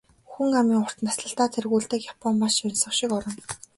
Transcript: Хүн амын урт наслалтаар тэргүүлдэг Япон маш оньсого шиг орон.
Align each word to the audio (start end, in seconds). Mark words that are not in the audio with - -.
Хүн 0.31 0.49
амын 0.59 0.81
урт 0.83 0.99
наслалтаар 1.05 1.51
тэргүүлдэг 1.53 2.01
Япон 2.11 2.35
маш 2.41 2.55
оньсого 2.65 2.93
шиг 2.97 3.11
орон. 3.17 3.35